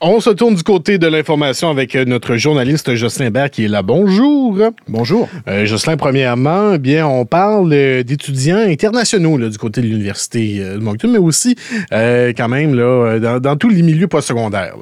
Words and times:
On 0.00 0.20
se 0.20 0.30
tourne 0.30 0.54
du 0.54 0.62
côté 0.62 0.98
de 0.98 1.08
l'information 1.08 1.70
avec 1.70 1.96
euh, 1.96 2.04
notre 2.04 2.36
journaliste 2.36 2.94
Jocelyn 2.94 3.32
Bert 3.32 3.50
qui 3.50 3.64
est 3.64 3.68
là. 3.68 3.82
Bonjour. 3.82 4.56
Bonjour. 4.86 5.28
Euh, 5.48 5.66
Jocelyn, 5.66 5.96
premièrement, 5.96 6.74
eh 6.74 6.78
bien, 6.78 7.04
on 7.04 7.24
parle 7.24 7.72
euh, 7.72 8.04
d'étudiants 8.04 8.58
internationaux 8.58 9.36
là, 9.36 9.48
du 9.48 9.58
côté 9.58 9.80
de 9.80 9.88
l'Université 9.88 10.60
de 10.60 10.78
Moncton, 10.78 11.08
mais 11.08 11.18
aussi 11.18 11.56
quand 11.90 12.48
même 12.48 12.74
là, 12.76 13.18
dans, 13.18 13.40
dans 13.40 13.56
tous 13.56 13.70
les 13.70 13.82
milieux 13.82 14.06
postsecondaires. 14.06 14.76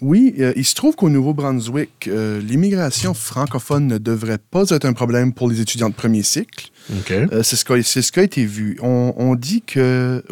Oui, 0.00 0.34
il 0.56 0.64
se 0.64 0.74
trouve 0.74 0.96
qu'au 0.96 1.10
Nouveau-Brunswick, 1.10 2.10
l'immigration 2.42 3.14
francophone 3.14 3.86
ne 3.86 3.98
devrait 3.98 4.38
pas 4.50 4.68
être 4.70 4.84
un 4.84 4.92
problème 4.92 5.32
pour 5.32 5.48
les 5.48 5.60
étudiants 5.60 5.90
de 5.90 5.94
premier 5.94 6.22
cycle. 6.22 6.70
c'est 7.42 7.56
ce, 7.56 7.82
ce, 7.82 8.12
qui 8.12 8.20
a 8.20 8.22
été 8.22 8.44
vu. 8.44 8.78
On, 8.82 9.14
on 9.16 9.36
dit 9.36 9.62
que 9.62 10.22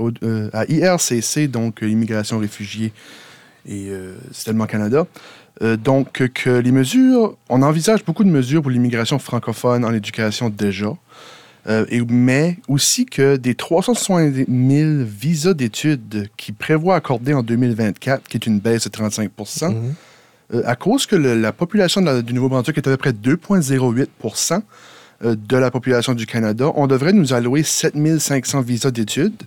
à 0.52 0.64
IRCC, 0.66 1.48
donc 1.50 1.80
l'immigration 1.80 2.38
réfugiée, 2.38 2.92
et 3.66 3.88
euh, 3.88 4.16
c'est 4.32 4.44
tellement 4.44 4.66
Canada. 4.66 5.06
Euh, 5.62 5.76
donc, 5.76 6.28
que 6.34 6.50
les 6.50 6.72
mesures, 6.72 7.36
on 7.48 7.62
envisage 7.62 8.04
beaucoup 8.04 8.24
de 8.24 8.28
mesures 8.28 8.62
pour 8.62 8.70
l'immigration 8.70 9.18
francophone 9.18 9.84
en 9.84 9.92
éducation 9.92 10.50
déjà, 10.50 10.92
euh, 11.66 11.86
et, 11.88 12.02
mais 12.02 12.58
aussi 12.68 13.06
que 13.06 13.36
des 13.36 13.54
370 13.54 14.46
000 14.48 15.04
visas 15.04 15.54
d'études 15.54 16.28
qui 16.36 16.52
prévoient 16.52 16.96
accorder 16.96 17.34
en 17.34 17.42
2024, 17.42 18.28
qui 18.28 18.36
est 18.36 18.46
une 18.46 18.58
baisse 18.58 18.84
de 18.84 18.90
35 18.90 19.30
mhm. 19.38 19.94
à 20.64 20.76
cause 20.76 21.06
que 21.06 21.16
la 21.16 21.52
population 21.52 22.02
du 22.20 22.34
Nouveau-Brunswick 22.34 22.76
est 22.76 22.88
à 22.88 22.90
peu 22.90 22.96
près 22.96 23.12
2,08 23.12 24.62
de 25.22 25.56
la 25.56 25.70
population 25.70 26.12
du 26.12 26.26
Canada, 26.26 26.70
on 26.74 26.86
devrait 26.86 27.14
nous 27.14 27.32
allouer 27.32 27.62
7 27.62 27.94
500 28.18 28.60
visas 28.60 28.90
d'études, 28.90 29.40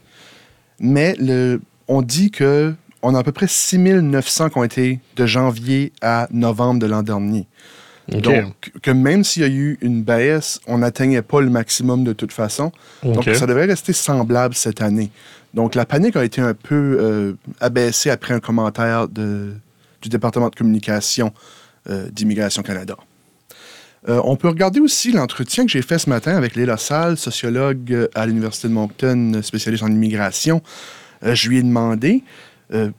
mais 0.79 1.15
le, 1.19 1.61
on 1.87 2.01
dit 2.01 2.31
que 2.31 2.73
on 3.07 3.15
a 3.15 3.19
à 3.19 3.23
peu 3.23 3.31
près 3.31 3.47
6900 3.47 4.49
qui 4.49 4.57
ont 4.57 4.65
été 4.65 4.99
de 5.15 5.25
janvier 5.25 5.93
à 6.01 6.27
novembre 6.29 6.81
de 6.81 6.87
l'an 6.87 7.03
dernier. 7.03 7.47
Donc, 8.09 8.71
que 8.81 8.91
même 8.91 9.23
s'il 9.23 9.43
y 9.43 9.45
a 9.45 9.49
eu 9.49 9.77
une 9.81 10.03
baisse, 10.03 10.59
on 10.67 10.79
n'atteignait 10.79 11.21
pas 11.21 11.39
le 11.39 11.49
maximum 11.49 12.03
de 12.03 12.11
toute 12.11 12.33
façon. 12.33 12.71
Donc, 13.03 13.23
ça 13.23 13.45
devrait 13.45 13.65
rester 13.65 13.93
semblable 13.93 14.55
cette 14.55 14.81
année. 14.81 15.09
Donc, 15.53 15.73
la 15.73 15.85
panique 15.85 16.17
a 16.17 16.25
été 16.25 16.41
un 16.41 16.53
peu 16.53 16.97
euh, 16.99 17.33
abaissée 17.61 18.09
après 18.09 18.33
un 18.33 18.41
commentaire 18.41 19.07
de, 19.07 19.53
du 20.01 20.09
département 20.09 20.49
de 20.49 20.55
communication 20.55 21.33
euh, 21.89 22.09
d'Immigration 22.11 22.61
Canada. 22.61 22.97
Euh, 24.09 24.21
on 24.25 24.35
peut 24.35 24.49
regarder 24.49 24.81
aussi 24.81 25.13
l'entretien 25.13 25.65
que 25.65 25.71
j'ai 25.71 25.81
fait 25.81 25.97
ce 25.97 26.09
matin 26.09 26.35
avec 26.35 26.55
Léla 26.55 26.75
Salle, 26.75 27.17
sociologue 27.17 28.09
à 28.15 28.25
l'Université 28.25 28.67
de 28.67 28.73
Moncton, 28.73 29.39
spécialiste 29.43 29.83
en 29.83 29.91
immigration. 29.91 30.61
je 31.23 31.47
lui 31.47 31.57
ai 31.57 31.63
demandé 31.63 32.23
euh, 32.73 32.91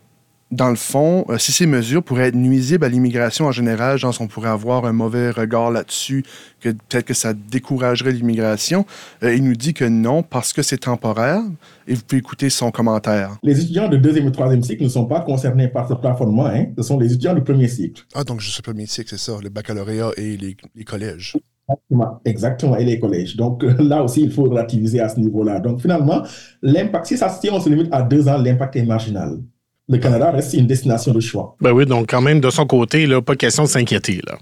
dans 0.51 0.71
le 0.71 0.77
fond, 0.77 1.27
euh, 1.29 1.37
si 1.37 1.53
ces 1.53 1.67
mesures 1.67 2.03
pourraient 2.03 2.29
être 2.29 2.35
nuisibles 2.35 2.85
à 2.85 2.89
l'immigration 2.89 3.47
en 3.47 3.53
général, 3.53 3.99
genre 3.99 4.15
on 4.21 4.27
pourrait 4.27 4.49
avoir 4.49 4.87
un 4.87 4.93
mauvais 4.93 5.31
regard 5.31 5.71
là-dessus, 5.71 6.25
que 6.61 6.71
peut-être 6.71 7.05
que 7.05 7.15
ça 7.15 7.35
découragerait 7.35 8.13
l'immigration, 8.13 8.87
euh, 9.23 9.35
il 9.35 9.45
nous 9.45 9.55
dit 9.55 9.75
que 9.75 9.85
non, 9.85 10.23
parce 10.23 10.53
que 10.53 10.63
c'est 10.63 10.79
temporaire, 10.79 11.43
et 11.87 11.95
vous 11.95 12.03
pouvez 12.03 12.21
écouter 12.21 12.49
son 12.49 12.71
commentaire. 12.71 13.37
Les 13.43 13.61
étudiants 13.61 13.89
de 13.89 13.99
deuxième 13.99 14.27
et 14.29 14.33
troisième 14.33 14.63
cycle 14.63 14.85
ne 14.85 14.89
sont 14.89 15.07
pas 15.07 15.21
concernés 15.21 15.69
par 15.69 15.87
ce 15.89 15.95
plafonnement, 15.95 16.47
hein? 16.47 16.67
ce 16.77 16.83
sont 16.83 16.99
les 16.99 17.13
étudiants 17.13 17.35
du 17.35 17.43
premier 17.43 17.69
cycle. 17.69 18.05
Ah, 18.15 18.25
donc 18.25 18.41
juste 18.41 18.59
le 18.59 18.63
premier 18.63 18.87
cycle, 18.87 19.11
c'est 19.11 19.19
ça, 19.19 19.33
le 19.43 19.51
baccalauréat 19.51 20.13
et 20.17 20.39
les, 20.39 20.85
collèges. 20.85 21.37
Exactement, 21.69 22.21
exactement, 22.25 22.77
et 22.79 22.85
les 22.85 22.99
collèges. 22.99 23.37
Donc 23.37 23.63
là 23.79 24.03
aussi, 24.03 24.23
il 24.23 24.33
faut 24.33 24.45
relativiser 24.45 25.01
à 25.01 25.11
ce 25.11 25.21
niveau-là. 25.21 25.61
Donc 25.61 25.83
finalement, 25.83 26.23
l'impact, 26.63 27.05
si, 27.05 27.19
ça, 27.19 27.29
si 27.29 27.51
on 27.51 27.61
se 27.61 27.69
limite 27.69 27.93
à 27.93 28.01
deux 28.01 28.29
ans, 28.29 28.39
l'impact 28.39 28.77
est 28.77 28.85
marginal 28.85 29.39
le 29.89 29.99
Canada 29.99 30.31
reste 30.31 30.55
une 30.55 30.67
destination 30.67 31.13
de 31.13 31.21
choix. 31.21 31.57
Ben 31.61 31.73
oui, 31.73 31.87
donc 31.87 32.09
quand 32.09 32.21
même, 32.21 32.41
de 32.41 32.51
son 32.51 32.67
côté, 32.67 33.07
là, 33.07 33.23
pas 33.23 33.37
question 33.37 33.65
de 33.65 33.69
s'inquiéter. 33.69 34.21
là. 34.27 34.39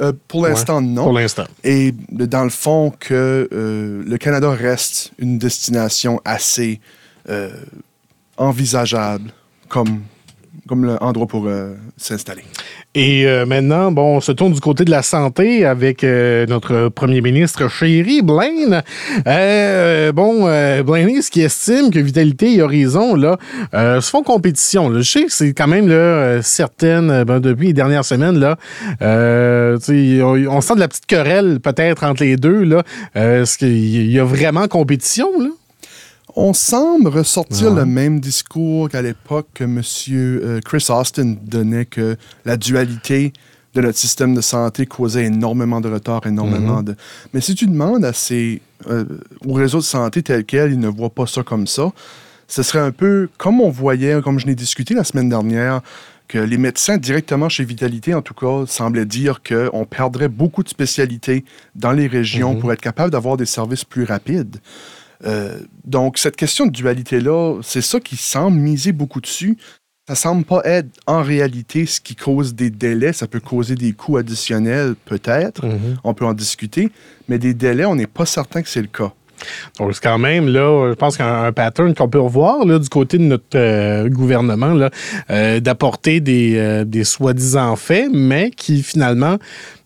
Euh, 0.00 0.12
pour 0.28 0.46
l'instant, 0.46 0.80
non. 0.80 1.04
Pour 1.04 1.12
l'instant. 1.12 1.44
Et 1.62 1.92
dans 2.10 2.44
le 2.44 2.50
fond, 2.50 2.92
que 2.98 3.48
euh, 3.52 4.02
le 4.06 4.18
Canada 4.18 4.50
reste 4.50 5.12
une 5.18 5.38
destination 5.38 6.20
assez 6.24 6.80
euh, 7.28 7.50
envisageable 8.36 9.32
comme, 9.68 10.00
comme 10.66 10.84
l'endroit 10.84 11.26
pour 11.26 11.48
s'installer. 11.96 12.44
Et 12.96 13.24
euh, 13.24 13.46
maintenant, 13.46 13.92
bon, 13.92 14.16
on 14.16 14.20
se 14.20 14.32
tourne 14.32 14.52
du 14.52 14.60
côté 14.60 14.84
de 14.84 14.90
la 14.90 15.02
santé 15.02 15.64
avec 15.64 16.02
euh, 16.02 16.44
notre 16.46 16.88
premier 16.88 17.20
ministre 17.20 17.68
chéri, 17.68 18.20
Blaine. 18.20 18.82
Euh, 19.28 20.10
bon, 20.10 20.46
Blaine, 20.82 21.22
ce 21.22 21.30
qui 21.30 21.42
estime 21.42 21.90
que 21.90 22.00
Vitalité 22.00 22.54
et 22.54 22.62
Horizon 22.62 23.14
là, 23.14 23.38
se 23.72 24.10
font 24.10 24.24
compétition. 24.24 24.92
Je 24.92 25.02
sais 25.02 25.24
que 25.24 25.32
c'est 25.32 25.52
quand 25.52 25.68
même 25.68 25.86
là, 25.86 26.42
certaines, 26.42 27.22
ben, 27.22 27.38
depuis 27.38 27.68
les 27.68 27.72
dernières 27.72 28.04
semaines, 28.04 28.38
là, 28.40 28.56
on 29.00 30.60
sent 30.60 30.74
de 30.74 30.80
la 30.80 30.88
petite 30.88 31.06
querelle 31.06 31.60
peut-être 31.60 32.02
entre 32.02 32.24
les 32.24 32.36
deux. 32.36 32.68
Est-ce 33.14 33.56
qu'il 33.56 34.10
y 34.10 34.18
a 34.18 34.24
vraiment 34.24 34.66
compétition? 34.66 35.28
Là? 35.38 35.50
On 36.36 36.52
semble 36.52 37.08
ressortir 37.08 37.72
le 37.72 37.84
même 37.84 38.20
discours 38.20 38.88
qu'à 38.88 39.02
l'époque 39.02 39.48
que 39.54 39.64
M. 39.64 39.82
Euh, 40.10 40.60
Chris 40.64 40.86
Austin 40.88 41.36
donnait 41.42 41.86
que 41.86 42.16
la 42.44 42.56
dualité 42.56 43.32
de 43.74 43.80
notre 43.80 43.98
système 43.98 44.34
de 44.34 44.40
santé 44.40 44.86
causait 44.86 45.24
énormément 45.24 45.80
de 45.80 45.88
retard, 45.88 46.26
énormément 46.26 46.82
mm-hmm. 46.82 46.84
de... 46.84 46.96
Mais 47.32 47.40
si 47.40 47.54
tu 47.54 47.66
demandes 47.66 48.04
à 48.04 48.12
ces, 48.12 48.60
euh, 48.88 49.04
au 49.46 49.52
réseau 49.52 49.78
de 49.78 49.84
santé 49.84 50.22
tel 50.22 50.44
quel, 50.44 50.72
ils 50.72 50.80
ne 50.80 50.88
voient 50.88 51.10
pas 51.10 51.26
ça 51.26 51.42
comme 51.42 51.66
ça. 51.66 51.90
Ce 52.48 52.62
serait 52.62 52.80
un 52.80 52.90
peu 52.90 53.28
comme 53.38 53.60
on 53.60 53.70
voyait, 53.70 54.20
comme 54.22 54.38
je 54.38 54.46
l'ai 54.46 54.56
discuté 54.56 54.94
la 54.94 55.04
semaine 55.04 55.28
dernière, 55.28 55.82
que 56.26 56.38
les 56.38 56.58
médecins 56.58 56.96
directement 56.96 57.48
chez 57.48 57.64
Vitalité, 57.64 58.14
en 58.14 58.22
tout 58.22 58.34
cas, 58.34 58.64
semblaient 58.66 59.04
dire 59.04 59.40
qu'on 59.42 59.84
perdrait 59.84 60.28
beaucoup 60.28 60.62
de 60.62 60.68
spécialités 60.68 61.44
dans 61.76 61.92
les 61.92 62.06
régions 62.08 62.54
mm-hmm. 62.54 62.58
pour 62.58 62.72
être 62.72 62.80
capable 62.80 63.10
d'avoir 63.10 63.36
des 63.36 63.46
services 63.46 63.84
plus 63.84 64.04
rapides. 64.04 64.56
Euh, 65.26 65.58
donc, 65.84 66.18
cette 66.18 66.36
question 66.36 66.66
de 66.66 66.70
dualité-là, 66.70 67.60
c'est 67.62 67.82
ça 67.82 68.00
qui 68.00 68.16
semble 68.16 68.58
miser 68.58 68.92
beaucoup 68.92 69.20
dessus. 69.20 69.56
Ça 70.08 70.14
semble 70.14 70.44
pas 70.44 70.62
être 70.64 70.88
en 71.06 71.22
réalité 71.22 71.86
ce 71.86 72.00
qui 72.00 72.16
cause 72.16 72.54
des 72.54 72.70
délais. 72.70 73.12
Ça 73.12 73.26
peut 73.26 73.40
causer 73.40 73.76
des 73.76 73.92
coûts 73.92 74.16
additionnels, 74.16 74.94
peut-être. 75.04 75.64
Mhm. 75.64 75.98
On 76.02 76.14
peut 76.14 76.24
en 76.24 76.34
discuter. 76.34 76.90
Mais 77.28 77.38
des 77.38 77.54
délais, 77.54 77.84
on 77.84 77.94
n'est 77.94 78.08
pas 78.08 78.26
certain 78.26 78.62
que 78.62 78.68
c'est 78.68 78.82
le 78.82 78.88
cas. 78.88 79.12
Donc, 79.78 79.94
c'est 79.94 80.02
quand 80.02 80.18
même, 80.18 80.48
là, 80.48 80.90
je 80.90 80.94
pense 80.94 81.16
qu'un 81.16 81.50
pattern 81.52 81.94
qu'on 81.94 82.08
peut 82.08 82.20
revoir 82.20 82.66
là, 82.66 82.78
du 82.78 82.88
côté 82.88 83.16
de 83.16 83.22
notre 83.22 83.56
euh, 83.56 84.08
gouvernement, 84.08 84.76
euh, 85.30 85.60
d'apporter 85.60 86.20
des, 86.20 86.84
des 86.84 87.04
soi-disant 87.04 87.76
faits, 87.76 88.10
mais 88.12 88.50
qui 88.50 88.82
finalement, 88.82 89.38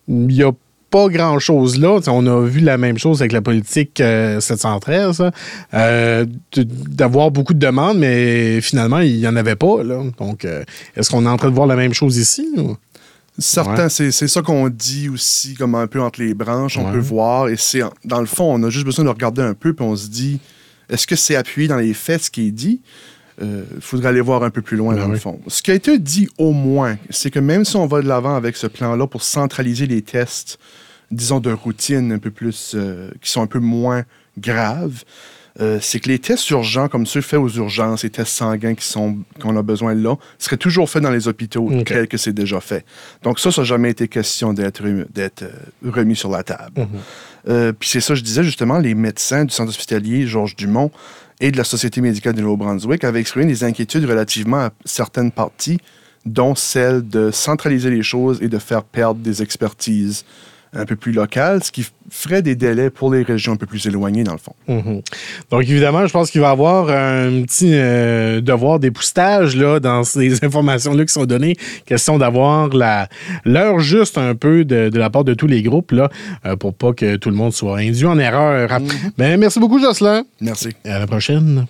il 0.07 0.27
n'y 0.27 0.43
a 0.43 0.51
pas 0.95 1.09
grand-chose 1.09 1.77
là. 1.77 1.99
on 2.07 2.25
a 2.25 2.45
vu 2.45 2.61
la 2.61 2.77
même 2.77 2.97
chose 2.97 3.21
avec 3.21 3.33
la 3.33 3.41
politique 3.41 3.97
713, 3.97 5.19
euh, 5.19 5.31
euh, 5.73 6.25
d'avoir 6.55 7.31
beaucoup 7.31 7.53
de 7.53 7.59
demandes, 7.59 7.97
mais 7.97 8.61
finalement, 8.61 8.99
il 8.99 9.17
n'y 9.17 9.27
en 9.27 9.35
avait 9.35 9.57
pas. 9.57 9.83
Donc, 10.17 10.45
euh, 10.45 10.63
est-ce 10.95 11.09
qu'on 11.09 11.25
est 11.25 11.29
en 11.29 11.35
train 11.35 11.49
de 11.49 11.53
voir 11.53 11.67
la 11.67 11.75
même 11.75 11.93
chose 11.93 12.15
ici? 12.15 12.47
Certains, 13.37 13.89
c'est 13.89 14.11
ça 14.11 14.41
qu'on 14.41 14.69
dit 14.69 15.09
aussi, 15.09 15.55
comme 15.55 15.75
un 15.75 15.87
peu 15.87 16.01
entre 16.01 16.21
les 16.21 16.33
branches, 16.33 16.77
on 16.77 16.89
peut 16.89 16.97
voir. 16.97 17.49
Et 17.49 17.57
c'est 17.57 17.81
dans 18.05 18.21
le 18.21 18.25
fond, 18.25 18.53
on 18.53 18.63
a 18.63 18.69
juste 18.69 18.85
besoin 18.85 19.03
de 19.03 19.09
regarder 19.09 19.41
un 19.41 19.53
peu, 19.53 19.73
puis 19.73 19.85
on 19.85 19.97
se 19.97 20.07
dit, 20.07 20.39
est-ce 20.89 21.05
que 21.07 21.17
c'est 21.17 21.35
appuyé 21.35 21.67
dans 21.67 21.75
les 21.75 21.93
faits 21.93 22.23
ce 22.23 22.31
qui 22.31 22.47
est 22.47 22.51
dit? 22.51 22.79
Il 23.41 23.81
faudrait 23.81 24.07
aller 24.07 24.21
voir 24.21 24.43
un 24.43 24.49
peu 24.49 24.61
plus 24.61 24.77
loin 24.77 24.95
ben 24.95 25.01
dans 25.01 25.09
le 25.09 25.17
fond. 25.17 25.41
Ce 25.47 25.61
qui 25.61 25.71
a 25.71 25.73
été 25.73 25.99
dit 25.99 26.29
au 26.37 26.53
moins, 26.53 26.97
c'est 27.09 27.31
que 27.31 27.39
même 27.39 27.65
si 27.65 27.75
on 27.75 27.85
va 27.85 28.01
de 28.01 28.07
l'avant 28.07 28.37
avec 28.37 28.55
ce 28.55 28.67
plan-là 28.67 29.07
pour 29.07 29.23
centraliser 29.23 29.87
les 29.87 30.01
tests 30.01 30.57
disons, 31.11 31.39
de 31.39 31.51
routine 31.51 32.11
un 32.11 32.19
peu 32.19 32.31
plus, 32.31 32.73
euh, 32.75 33.11
qui 33.21 33.29
sont 33.29 33.41
un 33.41 33.47
peu 33.47 33.59
moins 33.59 34.03
graves, 34.37 35.03
euh, 35.61 35.79
c'est 35.81 36.01
que 36.01 36.09
les 36.09 36.19
tests 36.19 36.49
urgents, 36.49 36.89
comme 36.89 37.05
ceux 37.05 37.21
faits 37.21 37.39
aux 37.39 37.49
urgences, 37.49 38.03
les 38.03 38.09
tests 38.09 38.33
sanguins 38.33 38.75
qui 38.75 38.85
sont 38.85 39.19
qu'on 39.39 39.55
a 39.55 39.61
besoin 39.61 39.93
là, 39.93 40.15
seraient 40.37 40.57
toujours 40.57 40.89
faits 40.89 41.01
dans 41.01 41.11
les 41.11 41.29
hôpitaux, 41.29 41.71
tels 41.85 42.09
que 42.09 42.17
c'est 42.17 42.33
déjà 42.33 42.59
fait. 42.59 42.85
Donc 43.23 43.39
ça, 43.39 43.51
ça 43.51 43.61
n'a 43.61 43.65
jamais 43.65 43.91
été 43.91 44.09
question 44.09 44.51
d'être 44.51 44.83
d'être 45.13 45.43
euh, 45.43 45.91
remis 45.91 46.17
sur 46.17 46.29
la 46.29 46.43
table. 46.43 46.87
Mhm. 47.47 47.73
Puis 47.79 47.89
c'est 47.89 48.01
ça, 48.01 48.15
je 48.15 48.23
disais 48.23 48.43
justement, 48.43 48.79
les 48.79 48.95
médecins 48.95 49.45
du 49.45 49.53
centre 49.53 49.69
hospitalier 49.69 50.25
Georges 50.25 50.55
Dumont 50.55 50.91
et 51.39 51.51
de 51.51 51.57
la 51.57 51.63
Société 51.63 52.01
médicale 52.01 52.33
du 52.33 52.41
Nouveau-Brunswick 52.41 53.03
avaient 53.03 53.19
exprimé 53.19 53.45
des 53.45 53.63
inquiétudes 53.63 54.05
relativement 54.05 54.65
à 54.65 54.69
certaines 54.83 55.31
parties, 55.31 55.79
dont 56.25 56.55
celle 56.55 57.07
de 57.07 57.31
centraliser 57.31 57.91
les 57.91 58.03
choses 58.03 58.41
et 58.41 58.47
de 58.47 58.57
faire 58.57 58.83
perdre 58.83 59.19
des 59.19 59.41
expertises 59.41 60.25
un 60.75 60.85
peu 60.85 60.95
plus 60.95 61.11
local, 61.11 61.63
ce 61.63 61.71
qui 61.71 61.85
ferait 62.09 62.41
des 62.41 62.55
délais 62.55 62.89
pour 62.89 63.13
les 63.13 63.23
régions 63.23 63.53
un 63.53 63.55
peu 63.55 63.65
plus 63.65 63.85
éloignées, 63.87 64.23
dans 64.23 64.33
le 64.33 64.37
fond. 64.37 64.53
Mhm. 64.67 65.01
Donc, 65.51 65.63
évidemment, 65.63 66.05
je 66.05 66.13
pense 66.13 66.29
qu'il 66.31 66.41
va 66.41 66.49
y 66.49 66.51
avoir 66.51 66.89
un 66.89 67.41
petit 67.43 67.71
euh, 67.73 68.41
devoir 68.41 68.79
d'époustage 68.79 69.55
là, 69.55 69.79
dans 69.79 70.03
ces 70.03 70.43
informations-là 70.43 71.05
qui 71.05 71.13
sont 71.13 71.25
données. 71.25 71.55
Question 71.85 72.17
d'avoir 72.17 72.69
l'heure 73.45 73.79
juste 73.79 74.17
un 74.17 74.35
peu 74.35 74.65
de, 74.65 74.89
la 74.93 75.09
part 75.09 75.23
de 75.23 75.33
tous 75.33 75.47
les 75.47 75.61
groupes 75.61 75.91
là, 75.91 76.09
euh, 76.45 76.55
pour 76.55 76.73
pas 76.73 76.93
que 76.93 77.15
tout 77.15 77.29
le 77.29 77.35
monde 77.35 77.53
soit 77.53 77.79
induit 77.79 78.05
en 78.05 78.19
erreur. 78.19 78.79
Mhm. 78.79 78.87
Ben, 79.17 79.39
merci 79.39 79.59
beaucoup, 79.59 79.79
Jocelyn. 79.79 80.23
Merci. 80.41 80.69
Et 80.83 80.89
à 80.89 80.99
la 80.99 81.07
prochaine. 81.07 81.65